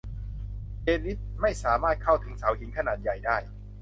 [0.83, 3.37] เดนนิสไม่สามารถเข้าถึงเสาหินขนาดใหญ่ได้